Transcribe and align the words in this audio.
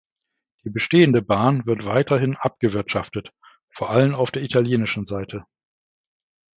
Die 0.65 0.71
bestehende 0.71 1.21
Bahn 1.21 1.67
wird 1.67 1.85
weiterhin 1.85 2.35
abgewirtschaftet, 2.35 3.29
vor 3.69 3.91
allem 3.91 4.15
auf 4.15 4.31
der 4.31 4.41
italienischen 4.41 5.05
Seite. 5.05 5.45